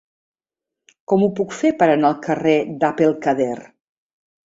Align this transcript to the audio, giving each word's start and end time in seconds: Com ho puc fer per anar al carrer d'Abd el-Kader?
Com 1.13 1.27
ho 1.27 1.29
puc 1.41 1.53
fer 1.59 1.73
per 1.83 1.91
anar 1.91 2.11
al 2.11 2.19
carrer 2.31 2.57
d'Abd 2.85 3.09
el-Kader? 3.13 3.55